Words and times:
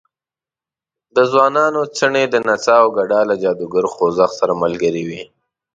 د 1.15 1.17
ځوانانو 1.31 1.81
څڼې 1.97 2.23
د 2.29 2.35
نڅا 2.47 2.75
او 2.83 2.89
ګډا 2.97 3.19
له 3.29 3.35
جادوګر 3.43 3.85
خوځښت 3.93 4.33
سره 4.39 4.53
ملګرې 4.63 5.03
وې. 5.09 5.23